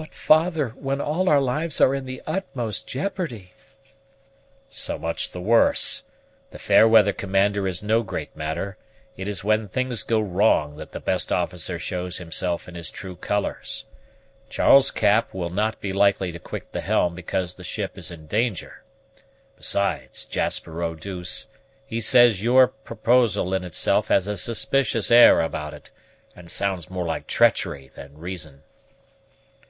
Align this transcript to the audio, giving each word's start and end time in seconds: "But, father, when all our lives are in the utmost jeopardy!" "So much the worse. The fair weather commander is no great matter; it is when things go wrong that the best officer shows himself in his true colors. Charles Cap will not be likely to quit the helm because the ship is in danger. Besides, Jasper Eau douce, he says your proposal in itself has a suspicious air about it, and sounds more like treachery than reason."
"But, 0.00 0.14
father, 0.14 0.70
when 0.76 0.98
all 0.98 1.28
our 1.28 1.42
lives 1.42 1.78
are 1.78 1.94
in 1.94 2.06
the 2.06 2.22
utmost 2.26 2.86
jeopardy!" 2.88 3.52
"So 4.70 4.98
much 4.98 5.32
the 5.32 5.42
worse. 5.42 6.04
The 6.52 6.58
fair 6.58 6.88
weather 6.88 7.12
commander 7.12 7.68
is 7.68 7.82
no 7.82 8.02
great 8.02 8.34
matter; 8.34 8.78
it 9.18 9.28
is 9.28 9.44
when 9.44 9.68
things 9.68 10.02
go 10.02 10.18
wrong 10.18 10.78
that 10.78 10.92
the 10.92 11.00
best 11.00 11.30
officer 11.30 11.78
shows 11.78 12.16
himself 12.16 12.66
in 12.66 12.76
his 12.76 12.90
true 12.90 13.14
colors. 13.14 13.84
Charles 14.48 14.90
Cap 14.90 15.34
will 15.34 15.50
not 15.50 15.82
be 15.82 15.92
likely 15.92 16.32
to 16.32 16.38
quit 16.38 16.72
the 16.72 16.80
helm 16.80 17.14
because 17.14 17.56
the 17.56 17.62
ship 17.62 17.98
is 17.98 18.10
in 18.10 18.26
danger. 18.26 18.82
Besides, 19.56 20.24
Jasper 20.24 20.82
Eau 20.82 20.94
douce, 20.94 21.46
he 21.84 22.00
says 22.00 22.42
your 22.42 22.68
proposal 22.68 23.52
in 23.52 23.64
itself 23.64 24.08
has 24.08 24.26
a 24.26 24.38
suspicious 24.38 25.10
air 25.10 25.42
about 25.42 25.74
it, 25.74 25.90
and 26.34 26.50
sounds 26.50 26.88
more 26.88 27.04
like 27.04 27.26
treachery 27.26 27.90
than 27.94 28.16
reason." 28.16 28.62